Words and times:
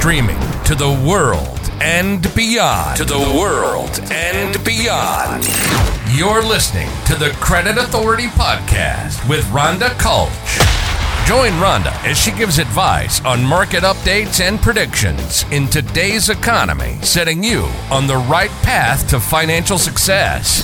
Streaming 0.00 0.40
to 0.64 0.74
the 0.74 0.88
world 1.06 1.60
and 1.82 2.22
beyond. 2.34 2.96
To 2.96 3.04
the 3.04 3.18
world 3.38 4.00
and 4.10 4.64
beyond. 4.64 5.44
You're 6.16 6.42
listening 6.42 6.88
to 7.04 7.14
the 7.16 7.36
Credit 7.38 7.76
Authority 7.76 8.28
Podcast 8.28 9.28
with 9.28 9.44
Rhonda 9.48 9.90
Kulch. 9.98 10.30
Join 11.28 11.52
Rhonda 11.60 11.92
as 12.02 12.16
she 12.16 12.30
gives 12.30 12.58
advice 12.58 13.22
on 13.26 13.44
market 13.44 13.82
updates 13.82 14.40
and 14.40 14.58
predictions 14.58 15.44
in 15.52 15.66
today's 15.66 16.30
economy, 16.30 16.98
setting 17.02 17.44
you 17.44 17.68
on 17.90 18.06
the 18.06 18.16
right 18.16 18.50
path 18.62 19.06
to 19.10 19.20
financial 19.20 19.76
success. 19.76 20.62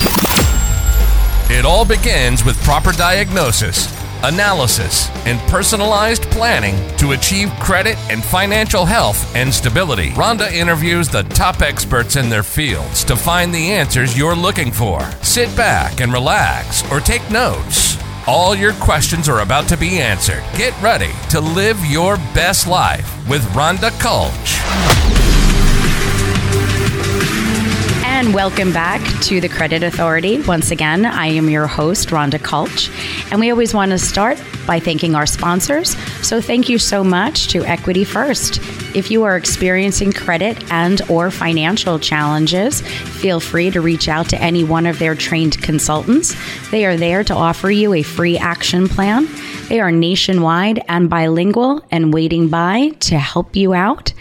It 1.50 1.66
all 1.66 1.84
begins 1.84 2.43
with 2.43 2.57
proper 2.64 2.93
diagnosis, 2.93 3.96
analysis, 4.23 5.09
and 5.27 5.39
personalized 5.51 6.23
planning 6.30 6.77
to 6.99 7.12
achieve 7.12 7.51
credit 7.61 7.96
and 8.11 8.25
financial 8.25 8.85
health 8.85 9.35
and 9.35 9.53
stability. 9.53 10.11
Rhonda 10.11 10.50
interviews 10.53 11.09
the 11.09 11.23
top 11.25 11.63
experts 11.63 12.17
in 12.17 12.29
their 12.29 12.43
fields 12.43 13.04
to 13.04 13.17
find 13.17 13.54
the 13.54 13.71
answers 13.73 14.17
you're 14.17 14.35
looking 14.35 14.73
for. 14.73 15.00
Sit 15.23 15.54
back 15.57 16.00
and 16.00 16.13
relax 16.13 16.82
or 16.90 17.00
take 17.00 17.29
notes. 17.31 17.96
All 18.26 18.54
your 18.57 18.73
questions 18.75 19.29
are 19.29 19.40
about 19.40 19.68
to 19.68 19.76
be 19.76 19.99
answered. 19.99 20.43
Get 20.57 20.81
ready 20.82 21.12
to 21.31 21.40
live 21.40 21.79
your 21.85 22.17
best 22.35 22.67
life 22.67 23.29
with 23.29 23.43
Rhonda 23.51 23.90
Kulch. 24.01 25.06
And 28.26 28.35
welcome 28.35 28.72
back 28.72 29.00
to 29.22 29.40
the 29.40 29.48
Credit 29.48 29.85
Authority. 29.85 30.43
Once 30.43 30.72
again, 30.72 31.07
I 31.07 31.26
am 31.26 31.48
your 31.48 31.68
host, 31.68 32.08
Rhonda 32.08 32.41
Kulch. 32.41 32.91
And 33.30 33.39
we 33.39 33.53
always 33.53 33.72
want 33.72 33.92
to 33.92 33.98
start 33.98 34.42
by 34.67 34.80
thanking 34.80 35.14
our 35.14 35.27
sponsors. 35.27 35.97
So 36.27 36.41
thank 36.41 36.69
you 36.69 36.77
so 36.77 37.05
much 37.05 37.47
to 37.53 37.64
Equity 37.64 38.03
First. 38.03 38.58
If 38.97 39.12
you 39.12 39.22
are 39.22 39.36
experiencing 39.36 40.11
credit 40.11 40.72
and 40.72 41.03
or 41.08 41.31
financial 41.31 42.01
challenges, 42.01 42.81
feel 42.81 43.39
free 43.39 43.70
to 43.70 43.81
reach 43.81 44.09
out 44.09 44.29
to 44.31 44.42
any 44.42 44.64
one 44.64 44.86
of 44.86 44.98
their 44.98 45.14
trained 45.14 45.62
consultants. 45.62 46.34
They 46.73 46.84
are 46.84 46.97
there 46.97 47.23
to 47.23 47.34
offer 47.34 47.70
you 47.70 47.95
a 47.95 48.03
free 48.03 48.36
action 48.36 48.89
plan. 48.89 49.29
They 49.69 49.79
are 49.79 49.92
nationwide 49.92 50.83
and 50.89 51.08
bilingual 51.08 51.81
and 51.92 52.12
waiting 52.12 52.48
by 52.48 52.89
to 53.03 53.19
help 53.19 53.55
you 53.55 53.73
out. 53.73 54.12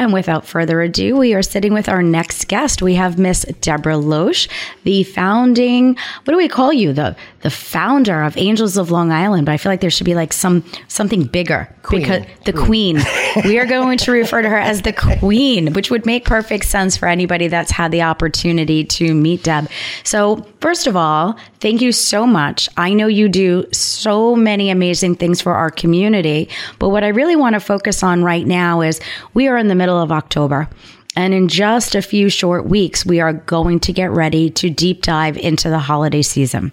And 0.00 0.14
without 0.14 0.46
further 0.46 0.80
ado, 0.80 1.18
we 1.18 1.34
are 1.34 1.42
sitting 1.42 1.74
with 1.74 1.86
our 1.86 2.02
next 2.02 2.48
guest. 2.48 2.80
We 2.80 2.94
have 2.94 3.18
Miss 3.18 3.42
Deborah 3.60 3.98
Loesch, 3.98 4.48
the 4.84 5.02
founding, 5.02 5.94
what 6.24 6.32
do 6.32 6.38
we 6.38 6.48
call 6.48 6.72
you? 6.72 6.94
The 6.94 7.14
the 7.42 7.50
founder 7.50 8.22
of 8.22 8.36
Angels 8.36 8.76
of 8.76 8.90
Long 8.90 9.12
Island. 9.12 9.46
But 9.46 9.52
I 9.52 9.56
feel 9.56 9.72
like 9.72 9.80
there 9.80 9.90
should 9.90 10.04
be 10.04 10.14
like 10.14 10.32
some 10.32 10.64
something 10.88 11.24
bigger 11.24 11.68
Queen. 11.82 12.02
because 12.02 12.26
the 12.44 12.52
queen. 12.52 13.00
we 13.44 13.58
are 13.58 13.66
going 13.66 13.98
to 13.98 14.12
refer 14.12 14.42
to 14.42 14.48
her 14.48 14.58
as 14.58 14.82
the 14.82 14.92
queen, 14.92 15.72
which 15.72 15.90
would 15.90 16.04
make 16.04 16.24
perfect 16.24 16.66
sense 16.66 16.96
for 16.96 17.08
anybody 17.08 17.48
that's 17.48 17.70
had 17.70 17.90
the 17.90 18.02
opportunity 18.02 18.84
to 18.84 19.14
meet 19.14 19.44
Deb. 19.44 19.68
So, 20.04 20.46
first 20.60 20.86
of 20.86 20.96
all, 20.96 21.38
thank 21.60 21.80
you 21.80 21.92
so 21.92 22.26
much. 22.26 22.68
I 22.76 22.92
know 22.92 23.06
you 23.06 23.28
do 23.28 23.64
so 23.72 24.36
many 24.36 24.70
amazing 24.70 25.16
things 25.16 25.40
for 25.40 25.54
our 25.54 25.70
community, 25.70 26.48
but 26.78 26.90
what 26.90 27.04
I 27.04 27.08
really 27.08 27.36
want 27.36 27.54
to 27.54 27.60
focus 27.60 28.02
on 28.02 28.22
right 28.22 28.46
now 28.46 28.82
is 28.82 29.00
we 29.32 29.48
are 29.48 29.56
in 29.56 29.68
the 29.68 29.74
middle 29.74 29.89
of 29.98 30.12
October. 30.12 30.68
And 31.16 31.34
in 31.34 31.48
just 31.48 31.94
a 31.94 32.02
few 32.02 32.28
short 32.28 32.66
weeks, 32.66 33.04
we 33.04 33.20
are 33.20 33.32
going 33.32 33.80
to 33.80 33.92
get 33.92 34.10
ready 34.10 34.50
to 34.50 34.70
deep 34.70 35.02
dive 35.02 35.36
into 35.36 35.68
the 35.68 35.78
holiday 35.78 36.22
season. 36.22 36.72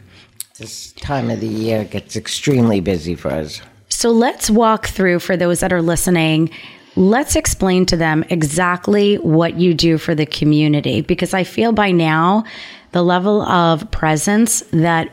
This 0.59 0.91
time 0.93 1.29
of 1.29 1.39
the 1.39 1.47
year 1.47 1.83
gets 1.83 2.15
extremely 2.15 2.79
busy 2.79 3.15
for 3.15 3.29
us. 3.29 3.61
So 3.89 4.11
let's 4.11 4.49
walk 4.49 4.87
through 4.87 5.19
for 5.19 5.37
those 5.37 5.59
that 5.61 5.73
are 5.73 5.81
listening. 5.81 6.49
Let's 6.95 7.35
explain 7.35 7.85
to 7.87 7.97
them 7.97 8.23
exactly 8.29 9.15
what 9.17 9.55
you 9.59 9.73
do 9.73 9.97
for 9.97 10.15
the 10.15 10.25
community 10.25 11.02
because 11.02 11.33
I 11.33 11.43
feel 11.43 11.71
by 11.71 11.91
now 11.91 12.43
the 12.91 13.03
level 13.03 13.41
of 13.43 13.89
presence 13.91 14.61
that 14.71 15.11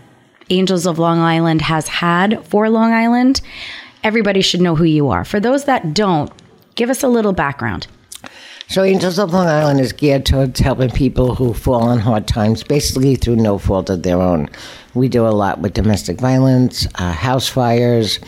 Angels 0.50 0.86
of 0.86 0.98
Long 0.98 1.18
Island 1.18 1.62
has 1.62 1.88
had 1.88 2.44
for 2.46 2.68
Long 2.68 2.92
Island, 2.92 3.40
everybody 4.02 4.42
should 4.42 4.60
know 4.60 4.74
who 4.74 4.84
you 4.84 5.08
are. 5.08 5.24
For 5.24 5.40
those 5.40 5.64
that 5.64 5.94
don't, 5.94 6.30
give 6.74 6.90
us 6.90 7.02
a 7.02 7.08
little 7.08 7.32
background. 7.32 7.86
So, 8.68 8.82
Angels 8.82 9.18
of 9.18 9.32
Long 9.32 9.46
Island 9.46 9.80
is 9.80 9.92
geared 9.92 10.24
towards 10.24 10.58
helping 10.58 10.90
people 10.90 11.34
who 11.34 11.52
fall 11.52 11.82
on 11.82 11.98
hard 11.98 12.26
times, 12.26 12.62
basically 12.62 13.14
through 13.14 13.36
no 13.36 13.58
fault 13.58 13.90
of 13.90 14.02
their 14.02 14.20
own. 14.20 14.48
We 14.94 15.08
do 15.08 15.26
a 15.26 15.28
lot 15.28 15.60
with 15.60 15.74
domestic 15.74 16.18
violence, 16.18 16.86
uh, 16.94 17.12
house 17.12 17.46
fires. 17.46 18.18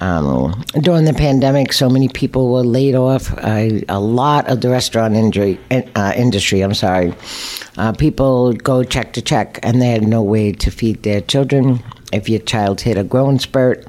Um, 0.00 0.64
during 0.80 1.04
the 1.04 1.14
pandemic, 1.14 1.72
so 1.72 1.88
many 1.88 2.08
people 2.08 2.52
were 2.52 2.62
laid 2.62 2.94
off. 2.94 3.32
Uh, 3.38 3.80
a 3.88 4.00
lot 4.00 4.48
of 4.48 4.60
the 4.60 4.68
restaurant 4.68 5.14
injury, 5.14 5.58
uh, 5.70 6.12
industry, 6.16 6.60
I'm 6.60 6.74
sorry, 6.74 7.14
uh, 7.76 7.92
people 7.92 8.52
go 8.52 8.84
check 8.84 9.12
to 9.14 9.22
check, 9.22 9.58
and 9.62 9.80
they 9.80 9.88
had 9.88 10.06
no 10.06 10.22
way 10.22 10.52
to 10.52 10.70
feed 10.70 11.02
their 11.02 11.20
children. 11.20 11.82
If 12.12 12.28
your 12.28 12.40
child 12.40 12.80
hit 12.80 12.96
a 12.96 13.04
growing 13.04 13.38
spurt, 13.38 13.86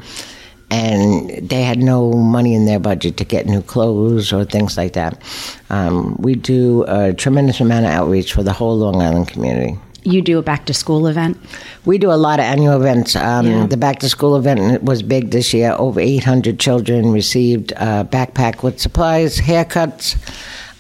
and 0.72 1.30
they 1.50 1.64
had 1.64 1.80
no 1.80 2.12
money 2.14 2.54
in 2.54 2.66
their 2.66 2.80
budget 2.80 3.18
to 3.18 3.26
get 3.26 3.46
new 3.46 3.62
clothes 3.62 4.32
or 4.32 4.46
things 4.46 4.78
like 4.78 4.94
that. 4.94 5.22
Um, 5.70 6.16
we 6.20 6.36
do 6.36 6.86
a 6.88 7.14
tremendous 7.14 7.60
amount 7.60 7.86
of 7.86 7.92
outreach 7.92 8.34
for 8.34 8.44
the 8.44 8.54
whole 8.54 8.78
Long 8.78 9.02
Island 9.02 9.28
community. 9.28 9.78
You 10.04 10.22
do 10.22 10.40
a 10.40 10.42
back 10.42 10.66
to 10.68 10.74
school 10.74 11.08
event? 11.08 11.38
We 11.86 11.98
do 11.98 12.12
a 12.12 12.16
lot 12.16 12.40
of 12.40 12.46
annual 12.46 12.76
events. 12.80 13.16
Um, 13.16 13.46
Yeah. 13.48 13.66
The 13.68 13.78
back 13.78 14.00
to 14.00 14.10
school 14.10 14.36
event 14.38 14.84
was 14.84 15.04
big 15.04 15.32
this 15.32 15.54
year. 15.54 15.76
Over 15.78 16.00
800 16.00 16.60
children 16.60 17.12
received 17.12 17.74
a 17.74 18.06
backpack 18.10 18.64
with 18.64 18.80
supplies, 18.80 19.40
haircuts, 19.40 20.16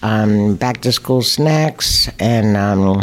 um, 0.01 0.55
back 0.55 0.81
to 0.81 0.91
school 0.91 1.21
snacks, 1.21 2.09
and 2.19 2.55
um, 2.55 3.01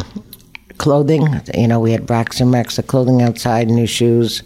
clothing. 0.79 1.41
You 1.55 1.69
know, 1.69 1.81
we 1.81 1.93
had 1.93 2.09
racks 2.09 2.41
and 2.41 2.53
racks 2.53 2.79
of 2.79 2.87
clothing 2.87 3.23
outside, 3.23 3.69
new 3.69 3.87
shoes. 3.87 4.43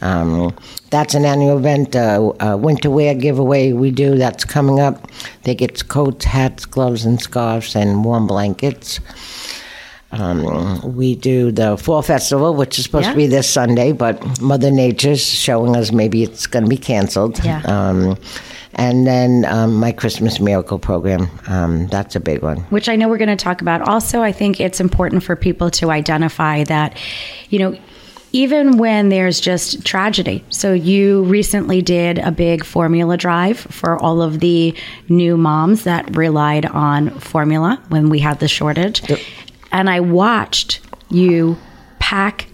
Um, 0.00 0.54
that's 0.90 1.14
an 1.14 1.24
annual 1.24 1.58
event. 1.58 1.96
Uh, 1.96 2.32
uh, 2.40 2.56
winter 2.56 2.90
wear 2.90 3.14
giveaway 3.14 3.72
we 3.72 3.90
do. 3.90 4.16
That's 4.16 4.44
coming 4.44 4.80
up. 4.80 5.10
They 5.42 5.54
get 5.54 5.88
coats, 5.88 6.24
hats, 6.24 6.64
gloves, 6.66 7.04
and 7.04 7.20
scarves, 7.20 7.74
and 7.74 8.04
warm 8.04 8.26
blankets. 8.26 9.00
Um, 10.18 10.94
we 10.94 11.14
do 11.14 11.50
the 11.52 11.76
Fall 11.76 12.02
Festival, 12.02 12.54
which 12.54 12.78
is 12.78 12.84
supposed 12.84 13.06
Yeah. 13.06 13.12
to 13.12 13.16
be 13.16 13.26
this 13.26 13.48
Sunday, 13.48 13.92
but 13.92 14.40
Mother 14.40 14.70
Nature's 14.70 15.24
showing 15.24 15.76
us 15.76 15.92
maybe 15.92 16.22
it's 16.22 16.46
going 16.46 16.64
to 16.64 16.68
be 16.68 16.76
canceled. 16.76 17.42
Yeah. 17.44 17.60
Um, 17.64 18.16
and 18.76 19.06
then 19.06 19.44
um, 19.44 19.74
my 19.76 19.92
Christmas 19.92 20.40
Miracle 20.40 20.78
program. 20.80 21.28
Um, 21.46 21.86
that's 21.88 22.16
a 22.16 22.20
big 22.20 22.42
one. 22.42 22.58
which 22.70 22.88
I 22.88 22.96
know 22.96 23.08
we're 23.08 23.18
going 23.18 23.28
to 23.36 23.36
talk 23.36 23.60
about. 23.60 23.82
Also, 23.82 24.20
I 24.22 24.32
think 24.32 24.60
it's 24.60 24.80
important 24.80 25.22
for 25.22 25.36
people 25.36 25.70
to 25.72 25.90
identify 25.92 26.64
that, 26.64 26.96
you 27.50 27.58
know, 27.60 27.78
even 28.32 28.78
when 28.78 29.10
there's 29.10 29.38
just 29.38 29.84
tragedy. 29.84 30.42
So, 30.48 30.72
you 30.72 31.22
recently 31.22 31.82
did 31.82 32.18
a 32.18 32.32
big 32.32 32.64
formula 32.64 33.16
drive 33.16 33.60
for 33.60 33.96
all 33.96 34.20
of 34.22 34.40
the 34.40 34.74
new 35.08 35.36
moms 35.36 35.84
that 35.84 36.16
relied 36.16 36.66
on 36.66 37.10
formula 37.20 37.80
when 37.90 38.08
we 38.08 38.18
had 38.18 38.40
the 38.40 38.48
shortage. 38.48 39.02
And 39.74 39.90
I 39.90 39.98
watched 39.98 40.80
you 41.10 41.58
pack 41.98 42.46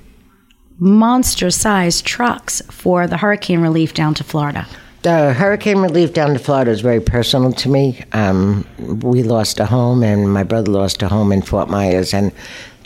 monster 0.78 1.50
sized 1.50 2.06
trucks 2.06 2.62
for 2.70 3.06
the 3.06 3.18
hurricane 3.18 3.60
relief 3.60 3.92
down 3.92 4.14
to 4.14 4.24
Florida. 4.24 4.66
The 5.02 5.34
hurricane 5.34 5.78
relief 5.78 6.14
down 6.14 6.32
to 6.32 6.38
Florida 6.38 6.70
is 6.70 6.80
very 6.80 7.00
personal 7.00 7.52
to 7.52 7.68
me. 7.68 8.02
Um, 8.12 8.66
we 9.02 9.22
lost 9.22 9.60
a 9.60 9.66
home, 9.66 10.02
and 10.02 10.32
my 10.32 10.44
brother 10.44 10.70
lost 10.70 11.02
a 11.02 11.08
home 11.08 11.30
in 11.30 11.42
Fort 11.42 11.68
Myers, 11.68 12.14
and 12.14 12.32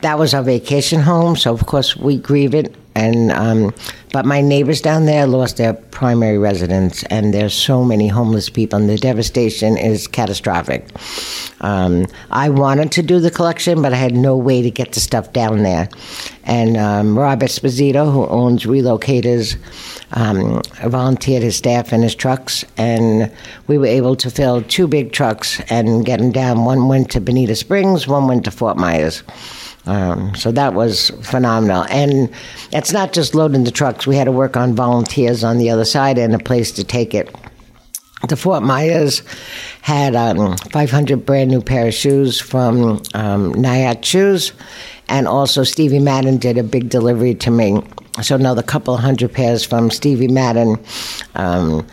that 0.03 0.19
was 0.19 0.34
our 0.34 0.43
vacation 0.43 1.00
home. 1.00 1.37
So 1.37 1.55
of 1.55 1.67
course 1.67 1.97
we 1.97 2.19
grieve 2.19 2.55
it. 2.55 2.75
And 2.94 3.32
um, 3.32 3.75
but 4.12 4.25
my 4.25 4.41
neighbors 4.41 4.81
down 4.81 5.06
there 5.06 5.27
lost 5.27 5.56
their 5.56 5.72
primary 5.72 6.38
residence, 6.38 7.03
and 7.05 7.34
there's 7.34 7.53
so 7.53 7.84
many 7.84 8.06
homeless 8.06 8.49
people, 8.49 8.78
and 8.78 8.88
the 8.88 8.97
devastation 8.97 9.77
is 9.77 10.06
catastrophic. 10.06 10.88
Um, 11.61 12.06
I 12.31 12.49
wanted 12.50 12.93
to 12.93 13.02
do 13.02 13.19
the 13.19 13.32
collection, 13.32 13.82
but 13.82 13.93
I 13.93 13.96
had 13.96 14.14
no 14.14 14.37
way 14.37 14.62
to 14.62 14.70
get 14.70 14.93
the 14.93 15.00
stuff 15.00 15.32
down 15.32 15.64
there. 15.64 15.88
And 16.44 16.76
um, 16.76 17.19
Rob 17.19 17.41
Esposito, 17.41 18.12
who 18.12 18.26
owns 18.29 18.64
Relocators, 18.64 19.56
um, 20.12 20.62
volunteered 20.88 21.43
his 21.43 21.56
staff 21.56 21.93
and 21.93 22.05
his 22.05 22.14
trucks, 22.14 22.64
and 22.76 23.32
we 23.67 23.79
were 23.79 23.87
able 23.87 24.14
to 24.14 24.31
fill 24.31 24.62
two 24.62 24.87
big 24.87 25.11
trucks 25.11 25.61
and 25.70 26.06
get 26.06 26.20
them 26.20 26.31
down. 26.31 26.64
One 26.64 26.87
went 26.87 27.11
to 27.12 27.20
Bonita 27.20 27.56
Springs, 27.56 28.06
one 28.06 28.29
went 28.29 28.44
to 28.44 28.52
Fort 28.52 28.76
Myers. 28.76 29.25
Um, 29.87 30.35
so 30.35 30.51
that 30.53 30.75
was 30.75 31.11
phenomenal. 31.23 31.85
And 31.91 32.31
it's 32.73 32.93
not 32.93 33.13
just 33.13 33.35
loading 33.35 33.65
the 33.65 33.71
trucks, 33.71 34.07
we 34.07 34.17
had 34.17 34.25
to 34.25 34.33
work 34.33 34.57
on 34.57 34.75
volunteers 34.75 35.45
on 35.45 35.59
the 35.59 35.71
other 35.71 35.85
side 35.85 36.19
and 36.19 36.35
a 36.35 36.39
place 36.39 36.73
to 36.73 36.85
take 36.85 37.15
it. 37.15 37.35
The 38.29 38.37
Fort 38.37 38.63
Myers 38.63 39.23
had 39.83 40.17
um, 40.17 40.57
500 40.57 41.27
brand 41.27 41.51
new 41.51 41.61
pair 41.61 41.89
of 41.89 41.95
shoes 41.95 42.41
from 42.41 43.03
um, 43.13 43.63
Shoes, 44.03 44.53
and 45.09 45.29
also 45.29 45.63
Stevie 45.63 45.99
Madden 45.99 46.39
did 46.39 46.57
a 46.57 46.63
big 46.63 46.89
delivery 46.89 47.35
to 47.35 47.51
me. 47.51 47.83
So 48.23 48.37
another 48.37 48.63
couple 48.63 48.97
hundred 48.97 49.33
pairs 49.35 49.63
from 49.65 49.91
Stevie 49.91 50.29
Madden. 50.29 50.83
Um, 51.35 51.87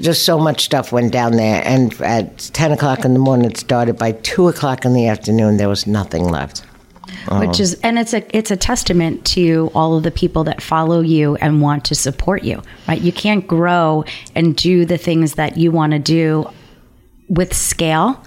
just 0.00 0.24
so 0.24 0.38
much 0.38 0.64
stuff 0.64 0.92
went 0.92 1.12
down 1.12 1.32
there. 1.36 1.62
And 1.64 1.98
at 2.02 2.38
10 2.38 2.72
o'clock 2.72 3.04
in 3.04 3.14
the 3.14 3.20
morning, 3.20 3.50
it 3.50 3.56
started. 3.56 3.96
By 3.96 4.12
2 4.12 4.48
o'clock 4.48 4.84
in 4.84 4.92
the 4.92 5.06
afternoon, 5.06 5.56
there 5.56 5.68
was 5.68 5.86
nothing 5.86 6.24
left. 6.24 6.64
Which 7.32 7.60
is 7.60 7.74
and 7.82 7.98
it's 7.98 8.14
a 8.14 8.36
it's 8.36 8.50
a 8.50 8.56
testament 8.56 9.24
to 9.24 9.70
all 9.74 9.96
of 9.96 10.02
the 10.02 10.10
people 10.10 10.44
that 10.44 10.62
follow 10.62 11.00
you 11.00 11.36
and 11.36 11.60
want 11.60 11.84
to 11.86 11.94
support 11.94 12.42
you 12.42 12.62
right? 12.88 13.00
You 13.00 13.12
can't 13.12 13.46
grow 13.46 14.04
and 14.34 14.56
do 14.56 14.84
the 14.84 14.98
things 14.98 15.34
that 15.34 15.56
you 15.56 15.70
want 15.70 15.92
to 15.92 15.98
do 15.98 16.48
with 17.28 17.54
scale 17.54 18.22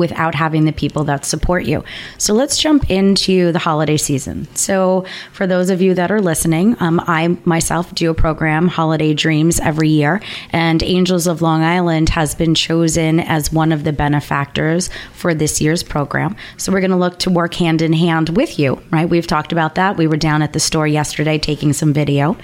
without 0.00 0.34
having 0.34 0.64
the 0.64 0.72
people 0.72 1.04
that 1.04 1.26
support 1.26 1.66
you. 1.66 1.84
So 2.16 2.32
let's 2.32 2.56
jump 2.56 2.90
into 2.90 3.52
the 3.52 3.58
holiday 3.58 3.98
season. 3.98 4.48
So, 4.56 5.04
for 5.32 5.46
those 5.46 5.68
of 5.68 5.82
you 5.82 5.92
that 5.94 6.10
are 6.10 6.22
listening, 6.22 6.74
um, 6.80 7.00
I 7.06 7.36
myself 7.44 7.94
do 7.94 8.10
a 8.10 8.14
program, 8.14 8.66
Holiday 8.66 9.12
Dreams, 9.12 9.60
every 9.60 9.90
year, 9.90 10.22
and 10.52 10.82
Angels 10.82 11.26
of 11.26 11.42
Long 11.42 11.62
Island 11.62 12.08
has 12.08 12.34
been 12.34 12.54
chosen 12.54 13.20
as 13.20 13.52
one 13.52 13.72
of 13.72 13.84
the 13.84 13.92
benefactors 13.92 14.88
for 15.12 15.34
this 15.34 15.60
year's 15.60 15.82
program. 15.82 16.34
So, 16.56 16.72
we're 16.72 16.80
going 16.80 16.92
to 16.92 16.96
look 16.96 17.18
to 17.20 17.30
work 17.30 17.52
hand 17.52 17.82
in 17.82 17.92
hand 17.92 18.30
with 18.30 18.58
you, 18.58 18.82
right? 18.90 19.08
We've 19.08 19.26
talked 19.26 19.52
about 19.52 19.74
that. 19.74 19.98
We 19.98 20.06
were 20.06 20.16
down 20.16 20.40
at 20.40 20.54
the 20.54 20.60
store 20.60 20.86
yesterday 20.86 21.36
taking 21.36 21.74
some 21.74 21.92
video. 21.92 22.38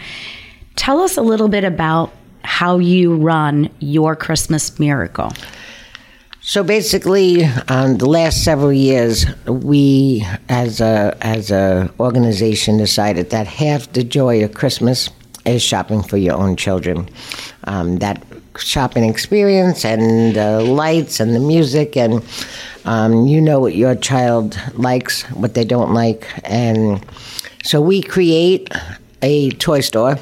Tell 0.76 1.00
us 1.00 1.16
a 1.16 1.22
little 1.22 1.48
bit 1.48 1.64
about 1.64 2.12
how 2.44 2.78
you 2.78 3.16
run 3.16 3.70
your 3.80 4.14
Christmas 4.14 4.78
miracle. 4.78 5.32
So 6.48 6.62
basically, 6.62 7.44
um, 7.66 7.98
the 7.98 8.06
last 8.06 8.44
several 8.44 8.72
years, 8.72 9.26
we 9.46 10.24
as 10.48 10.80
a 10.80 11.18
as 11.20 11.50
a 11.50 11.90
organization 11.98 12.76
decided 12.76 13.30
that 13.30 13.48
half 13.48 13.92
the 13.94 14.04
joy 14.04 14.44
of 14.44 14.54
Christmas 14.54 15.10
is 15.44 15.60
shopping 15.60 16.04
for 16.04 16.18
your 16.18 16.36
own 16.36 16.54
children. 16.54 17.08
Um, 17.64 17.96
that 17.96 18.22
shopping 18.58 19.02
experience 19.02 19.84
and 19.84 20.36
the 20.36 20.60
lights 20.60 21.18
and 21.18 21.34
the 21.34 21.40
music 21.40 21.96
and 21.96 22.24
um, 22.84 23.26
you 23.26 23.40
know 23.40 23.58
what 23.58 23.74
your 23.74 23.96
child 23.96 24.56
likes, 24.74 25.22
what 25.32 25.54
they 25.54 25.64
don't 25.64 25.92
like, 25.94 26.28
and 26.44 27.04
so 27.64 27.80
we 27.80 28.02
create 28.02 28.70
a 29.20 29.50
toy 29.50 29.80
store. 29.80 30.16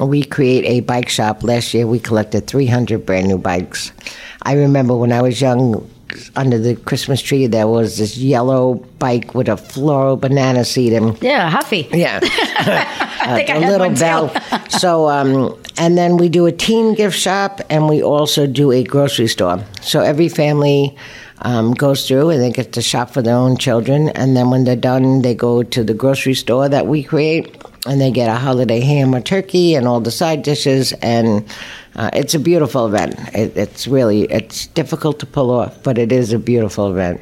We 0.00 0.24
create 0.24 0.64
a 0.64 0.80
bike 0.80 1.10
shop. 1.10 1.42
Last 1.42 1.74
year, 1.74 1.86
we 1.86 1.98
collected 1.98 2.46
300 2.46 3.04
brand 3.04 3.28
new 3.28 3.36
bikes. 3.36 3.92
I 4.42 4.54
remember 4.54 4.96
when 4.96 5.12
I 5.12 5.22
was 5.22 5.40
young, 5.40 5.88
under 6.34 6.58
the 6.58 6.74
Christmas 6.74 7.22
tree, 7.22 7.46
there 7.46 7.68
was 7.68 7.98
this 7.98 8.16
yellow 8.16 8.74
bike 8.98 9.34
with 9.34 9.48
a 9.48 9.56
floral 9.56 10.16
banana 10.16 10.64
seat 10.64 10.92
and 10.92 11.20
Yeah, 11.22 11.48
Huffy. 11.48 11.88
yeah, 11.92 12.18
I 12.22 13.34
think 13.36 13.50
I 13.50 13.56
a 13.56 13.60
little 13.70 13.90
bell. 13.94 14.32
so, 14.68 15.08
um, 15.08 15.56
and 15.78 15.96
then 15.96 16.16
we 16.16 16.28
do 16.28 16.46
a 16.46 16.52
teen 16.52 16.94
gift 16.94 17.16
shop, 17.16 17.60
and 17.70 17.88
we 17.88 18.02
also 18.02 18.46
do 18.46 18.72
a 18.72 18.82
grocery 18.82 19.28
store. 19.28 19.62
So 19.82 20.00
every 20.00 20.28
family 20.28 20.96
um, 21.42 21.72
goes 21.74 22.06
through 22.08 22.30
and 22.30 22.42
they 22.42 22.50
get 22.50 22.72
to 22.72 22.82
shop 22.82 23.10
for 23.10 23.22
their 23.22 23.36
own 23.36 23.56
children, 23.56 24.08
and 24.10 24.36
then 24.36 24.50
when 24.50 24.64
they're 24.64 24.74
done, 24.76 25.22
they 25.22 25.34
go 25.34 25.62
to 25.62 25.84
the 25.84 25.94
grocery 25.94 26.34
store 26.34 26.68
that 26.68 26.86
we 26.88 27.02
create, 27.04 27.56
and 27.86 28.00
they 28.00 28.10
get 28.10 28.28
a 28.28 28.34
holiday 28.34 28.80
ham 28.80 29.14
or 29.14 29.20
turkey 29.20 29.74
and 29.74 29.88
all 29.88 30.00
the 30.00 30.10
side 30.10 30.42
dishes, 30.42 30.92
and 31.02 31.44
uh, 31.96 32.10
it's 32.12 32.34
a 32.34 32.38
beautiful 32.38 32.86
event. 32.86 33.14
It, 33.34 33.56
it's 33.56 33.86
really 33.86 34.22
it's 34.24 34.66
difficult 34.68 35.18
to 35.20 35.26
pull 35.26 35.50
off, 35.50 35.82
but 35.82 35.98
it 35.98 36.12
is 36.12 36.32
a 36.32 36.38
beautiful 36.38 36.90
event. 36.90 37.20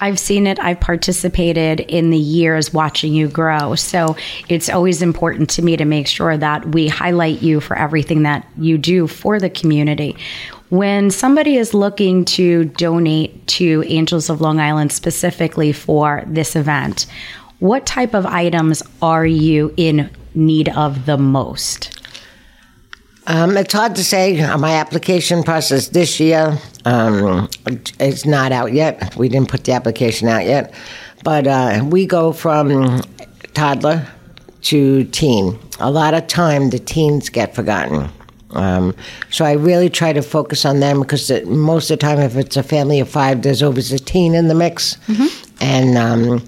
I've 0.00 0.18
seen 0.18 0.46
it. 0.46 0.60
I've 0.60 0.80
participated 0.80 1.80
in 1.80 2.10
the 2.10 2.18
years 2.18 2.72
watching 2.72 3.14
you 3.14 3.28
grow. 3.28 3.74
So 3.74 4.16
it's 4.48 4.68
always 4.68 5.02
important 5.02 5.50
to 5.50 5.62
me 5.62 5.76
to 5.76 5.84
make 5.84 6.06
sure 6.06 6.36
that 6.36 6.66
we 6.66 6.86
highlight 6.88 7.42
you 7.42 7.60
for 7.60 7.76
everything 7.76 8.22
that 8.22 8.46
you 8.56 8.78
do 8.78 9.08
for 9.08 9.40
the 9.40 9.50
community. 9.50 10.16
When 10.68 11.10
somebody 11.10 11.56
is 11.56 11.74
looking 11.74 12.24
to 12.26 12.66
donate 12.66 13.46
to 13.48 13.82
Angels 13.86 14.28
of 14.28 14.40
Long 14.40 14.60
Island 14.60 14.92
specifically 14.92 15.72
for 15.72 16.22
this 16.26 16.54
event, 16.54 17.06
what 17.60 17.86
type 17.86 18.14
of 18.14 18.24
items 18.26 18.82
are 19.02 19.26
you 19.26 19.74
in 19.76 20.10
need 20.34 20.68
of 20.70 21.06
the 21.06 21.18
most? 21.18 21.94
Um, 23.26 23.56
it's 23.56 23.74
hard 23.74 23.94
to 23.96 24.04
say. 24.04 24.40
My 24.56 24.74
application 24.74 25.42
process 25.42 25.88
this 25.88 26.18
year 26.18 26.58
um, 26.84 27.48
is 28.00 28.24
not 28.24 28.52
out 28.52 28.72
yet. 28.72 29.14
We 29.16 29.28
didn't 29.28 29.50
put 29.50 29.64
the 29.64 29.72
application 29.72 30.28
out 30.28 30.46
yet, 30.46 30.72
but 31.24 31.46
uh, 31.46 31.84
we 31.84 32.06
go 32.06 32.32
from 32.32 33.02
toddler 33.52 34.06
to 34.62 35.04
teen. 35.04 35.58
A 35.78 35.90
lot 35.90 36.14
of 36.14 36.26
time, 36.26 36.70
the 36.70 36.78
teens 36.78 37.28
get 37.28 37.54
forgotten. 37.54 38.08
Um, 38.52 38.94
so 39.30 39.44
I 39.44 39.52
really 39.52 39.90
try 39.90 40.14
to 40.14 40.22
focus 40.22 40.64
on 40.64 40.80
them 40.80 41.00
because 41.00 41.28
it, 41.28 41.46
most 41.46 41.90
of 41.90 41.98
the 41.98 42.06
time, 42.06 42.18
if 42.18 42.34
it's 42.34 42.56
a 42.56 42.62
family 42.62 42.98
of 42.98 43.10
five, 43.10 43.42
there's 43.42 43.62
always 43.62 43.92
a 43.92 43.98
teen 43.98 44.34
in 44.34 44.48
the 44.48 44.54
mix, 44.54 44.96
and 45.60 45.98
um, 45.98 46.42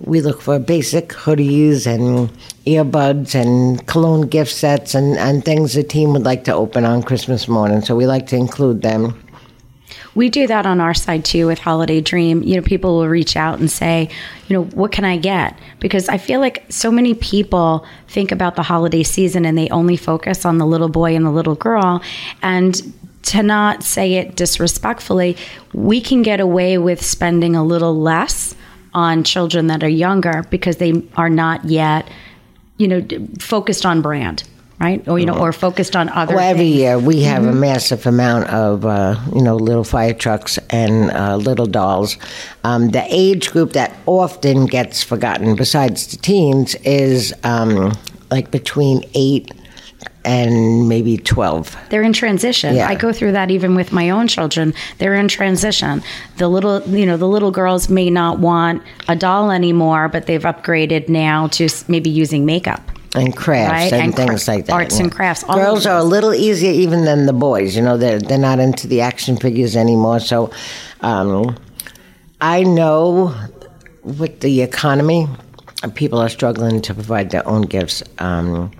we 0.00 0.20
look 0.20 0.40
for 0.40 0.58
basic 0.58 1.10
hoodies 1.10 1.86
and 1.86 2.30
earbuds 2.66 3.34
and 3.34 3.86
cologne 3.86 4.22
gift 4.22 4.52
sets 4.52 4.94
and, 4.94 5.18
and 5.18 5.44
things 5.44 5.74
the 5.74 5.82
team 5.82 6.12
would 6.12 6.24
like 6.24 6.44
to 6.44 6.54
open 6.54 6.84
on 6.84 7.02
Christmas 7.02 7.48
morning. 7.48 7.82
So 7.82 7.94
we 7.94 8.06
like 8.06 8.26
to 8.28 8.36
include 8.36 8.82
them. 8.82 9.22
We 10.14 10.28
do 10.28 10.46
that 10.46 10.66
on 10.66 10.80
our 10.80 10.94
side 10.94 11.24
too 11.24 11.46
with 11.46 11.58
Holiday 11.58 12.00
Dream. 12.00 12.42
You 12.42 12.56
know, 12.56 12.62
people 12.62 12.96
will 12.96 13.08
reach 13.08 13.36
out 13.36 13.60
and 13.60 13.70
say, 13.70 14.08
you 14.48 14.56
know, 14.56 14.64
what 14.64 14.90
can 14.90 15.04
I 15.04 15.18
get? 15.18 15.56
Because 15.78 16.08
I 16.08 16.18
feel 16.18 16.40
like 16.40 16.64
so 16.68 16.90
many 16.90 17.14
people 17.14 17.86
think 18.08 18.32
about 18.32 18.56
the 18.56 18.62
holiday 18.62 19.02
season 19.02 19.44
and 19.44 19.56
they 19.56 19.68
only 19.68 19.96
focus 19.96 20.44
on 20.44 20.58
the 20.58 20.66
little 20.66 20.88
boy 20.88 21.14
and 21.14 21.24
the 21.24 21.30
little 21.30 21.54
girl. 21.54 22.02
And 22.42 22.92
to 23.22 23.42
not 23.42 23.82
say 23.82 24.14
it 24.14 24.34
disrespectfully, 24.34 25.36
we 25.74 26.00
can 26.00 26.22
get 26.22 26.40
away 26.40 26.78
with 26.78 27.04
spending 27.04 27.54
a 27.54 27.62
little 27.62 28.00
less 28.00 28.56
on 28.94 29.24
children 29.24 29.68
that 29.68 29.82
are 29.82 29.88
younger 29.88 30.44
because 30.50 30.76
they 30.78 31.02
are 31.16 31.30
not 31.30 31.64
yet, 31.64 32.08
you 32.76 32.88
know, 32.88 33.06
focused 33.38 33.84
on 33.86 34.02
brand, 34.02 34.42
right? 34.80 35.06
Or, 35.08 35.18
you 35.18 35.26
know, 35.26 35.36
or 35.38 35.52
focused 35.52 35.94
on 35.94 36.08
other 36.08 36.34
Well, 36.34 36.48
every 36.50 36.64
things. 36.66 36.76
year 36.76 36.98
we 36.98 37.22
have 37.22 37.44
a 37.44 37.52
massive 37.52 38.06
amount 38.06 38.48
of, 38.48 38.84
uh, 38.84 39.16
you 39.34 39.42
know, 39.42 39.56
little 39.56 39.84
fire 39.84 40.14
trucks 40.14 40.58
and 40.70 41.10
uh, 41.12 41.36
little 41.36 41.66
dolls. 41.66 42.16
Um, 42.64 42.90
the 42.90 43.04
age 43.08 43.50
group 43.50 43.72
that 43.74 43.96
often 44.06 44.66
gets 44.66 45.02
forgotten, 45.02 45.54
besides 45.56 46.06
the 46.08 46.16
teens, 46.16 46.74
is 46.84 47.32
um, 47.44 47.92
like 48.30 48.50
between 48.50 49.02
8 49.14 49.52
and 50.24 50.88
maybe 50.88 51.16
12. 51.16 51.76
They're 51.88 52.02
in 52.02 52.12
transition. 52.12 52.76
Yeah. 52.76 52.88
I 52.88 52.94
go 52.94 53.12
through 53.12 53.32
that 53.32 53.50
even 53.50 53.74
with 53.74 53.90
my 53.92 54.10
own 54.10 54.28
children. 54.28 54.74
They're 54.98 55.14
in 55.14 55.28
transition. 55.28 56.02
The 56.36 56.48
little, 56.48 56.82
you 56.88 57.06
know, 57.06 57.16
the 57.16 57.26
little 57.28 57.50
girls 57.50 57.88
may 57.88 58.10
not 58.10 58.38
want 58.38 58.82
a 59.08 59.16
doll 59.16 59.50
anymore, 59.50 60.08
but 60.08 60.26
they've 60.26 60.42
upgraded 60.42 61.08
now 61.08 61.46
to 61.48 61.68
maybe 61.88 62.10
using 62.10 62.44
makeup. 62.44 62.82
and 63.14 63.34
crafts 63.34 63.72
Right, 63.72 63.92
and, 63.92 64.02
and 64.02 64.14
cra- 64.14 64.26
things 64.26 64.46
like 64.46 64.66
that. 64.66 64.72
arts 64.74 65.00
and 65.00 65.10
crafts, 65.10 65.42
all 65.44 65.56
Girls 65.56 65.86
are 65.86 65.98
a 65.98 66.04
little 66.04 66.34
easier 66.34 66.70
even 66.70 67.04
than 67.06 67.26
the 67.26 67.32
boys. 67.32 67.74
You 67.74 67.82
know, 67.82 67.96
they're 67.96 68.20
they're 68.20 68.38
not 68.38 68.58
into 68.60 68.86
the 68.88 69.00
action 69.00 69.36
figures 69.36 69.74
anymore. 69.74 70.20
So, 70.20 70.50
um, 71.00 71.56
I 72.40 72.62
know 72.62 73.34
with 74.04 74.40
the 74.40 74.60
economy, 74.62 75.26
people 75.94 76.18
are 76.20 76.28
struggling 76.28 76.80
to 76.82 76.94
provide 76.94 77.30
their 77.30 77.46
own 77.48 77.62
gifts. 77.62 78.02
Um, 78.18 78.70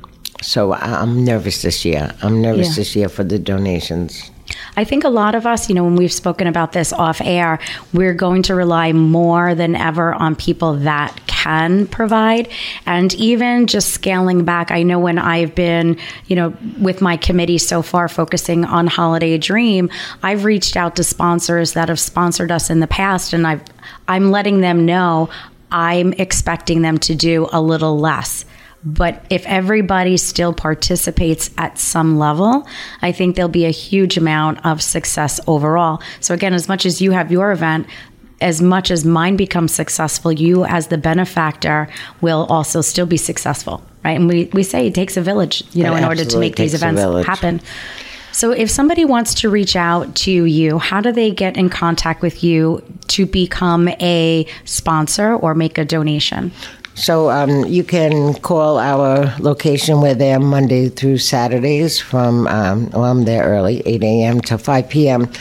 so 0.43 0.73
I'm 0.73 1.25
nervous 1.25 1.63
this 1.63 1.85
year. 1.85 2.13
I'm 2.23 2.41
nervous 2.41 2.69
Yeah. 2.69 2.75
this 2.77 2.97
year 2.97 3.09
for 3.09 3.25
the 3.25 3.39
donations. 3.39 4.31
I 4.77 4.85
think 4.85 5.05
a 5.05 5.09
lot 5.09 5.35
of 5.35 5.47
us, 5.47 5.69
you 5.69 5.75
know, 5.75 5.85
when 5.85 5.95
we've 5.97 6.13
spoken 6.13 6.47
about 6.47 6.73
this 6.73 6.93
off 6.93 7.21
air, 7.23 7.59
we're 7.93 8.15
going 8.15 8.43
to 8.45 8.55
rely 8.55 8.93
more 8.93 9.55
than 9.55 9.77
ever 9.77 10.13
on 10.15 10.35
people 10.35 10.75
that 10.75 11.21
can 11.27 11.87
provide. 11.87 12.49
And 12.87 13.15
even 13.15 13.67
just 13.69 13.91
scaling 13.91 14.45
back, 14.45 14.71
I 14.71 14.83
know 14.83 14.99
when 14.99 15.19
I've 15.19 15.55
been, 15.55 15.99
you 16.27 16.35
know, 16.37 16.53
with 16.81 17.01
my 17.01 17.17
committee 17.17 17.59
so 17.59 17.83
far 17.83 18.09
focusing 18.09 18.65
on 18.65 18.87
Holiday 18.87 19.39
Dream, 19.39 19.89
I've 20.23 20.45
reached 20.45 20.77
out 20.77 20.97
to 20.97 21.05
sponsors 21.05 21.75
that 21.75 21.89
have 21.89 22.01
sponsored 22.01 22.51
us 22.51 22.71
in 22.71 22.81
the 22.81 22.89
past 22.89 23.33
and 23.33 23.47
I've 23.47 23.63
I'm 24.09 24.31
letting 24.31 24.61
them 24.61 24.85
know 24.85 25.29
I'm 25.73 26.13
expecting 26.15 26.83
them 26.83 26.99
to 26.99 27.15
do 27.15 27.49
a 27.53 27.61
little 27.61 27.99
less. 27.99 28.45
But 28.83 29.25
if 29.29 29.45
everybody 29.47 30.17
still 30.17 30.55
participates 30.55 31.51
at 31.59 31.79
some 31.79 32.19
level, 32.19 32.67
I 33.03 33.13
think 33.13 33.37
there'll 33.37 33.51
be 33.51 33.67
a 33.67 33.71
huge 33.71 34.17
amount 34.17 34.65
of 34.65 34.81
success 34.81 35.39
overall. 35.47 36.01
So, 36.21 36.33
again, 36.33 36.55
as 36.55 36.67
much 36.67 36.87
as 36.87 37.03
you 37.03 37.11
have 37.11 37.31
your 37.31 37.53
event, 37.53 37.87
as 38.41 38.63
much 38.63 38.91
as 38.91 39.05
mine 39.05 39.37
becomes 39.37 39.75
successful, 39.75 40.33
you 40.33 40.65
as 40.65 40.87
the 40.87 40.97
benefactor 40.97 41.89
will 42.23 42.47
also 42.49 42.81
still 42.81 43.05
be 43.05 43.19
successful, 43.19 43.83
right? 44.03 44.13
And 44.13 44.27
we, 44.27 44.47
we 44.55 44.63
say 44.63 44.87
it 44.87 44.95
takes 44.95 45.19
a 45.19 45.21
village, 45.21 45.63
you 45.73 45.83
know, 45.83 45.95
It 45.95 45.99
in 45.99 46.05
order 46.05 46.25
to 46.25 46.39
make 46.39 46.57
these 46.57 46.73
events 46.73 47.27
happen. 47.27 47.61
So, 48.33 48.53
if 48.53 48.71
somebody 48.71 49.05
wants 49.05 49.35
to 49.35 49.51
reach 49.51 49.77
out 49.77 50.15
to 50.17 50.31
you, 50.31 50.79
how 50.79 51.03
do 51.03 51.13
they 51.13 51.33
get 51.33 51.57
in 51.59 51.69
contact 51.69 52.23
with 52.23 52.43
you 52.43 52.83
to 53.09 53.27
become 53.27 53.89
a 53.89 54.47
sponsor 54.65 55.35
or 55.35 55.55
make 55.55 55.77
a 55.77 55.85
donation? 55.85 56.53
So 57.01 57.31
um, 57.31 57.65
you 57.65 57.83
can 57.83 58.35
call 58.35 58.79
our 58.79 59.35
location. 59.39 60.03
We're 60.03 60.15
there 60.15 60.39
Monday 60.39 60.91
through 60.91 61.17
Saturdays 61.17 61.99
from, 61.99 62.47
um, 62.47 62.91
well, 62.91 63.05
I'm 63.05 63.25
there 63.25 63.45
early, 63.45 63.81
8 63.87 64.03
a.m. 64.03 64.43
to 64.43 64.59
5 64.59 64.89
p.m. 64.91 65.33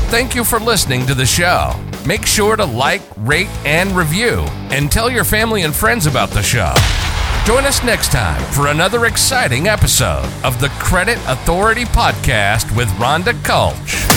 Thank 0.10 0.36
you 0.36 0.44
for 0.44 0.60
listening 0.60 1.06
to 1.08 1.16
the 1.16 1.26
show. 1.26 1.74
Make 2.08 2.26
sure 2.26 2.56
to 2.56 2.66
like, 2.66 3.02
rate, 3.18 3.50
and 3.66 3.92
review, 3.92 4.46
and 4.70 4.92
tell 4.92 5.10
your 5.10 5.24
family 5.24 5.64
and 5.64 5.76
friends 5.76 6.06
about 6.06 6.30
the 6.30 6.44
show. 6.44 6.74
Join 7.46 7.66
us 7.66 7.84
next 7.84 8.12
time 8.12 8.42
for 8.54 8.68
another 8.68 9.06
exciting 9.06 9.68
episode 9.68 10.32
of 10.44 10.60
the 10.62 10.70
Credit 10.80 11.18
Authority 11.28 11.84
Podcast 11.86 12.76
with 12.76 12.88
Rhonda 12.98 13.34
Kulch. 13.44 14.15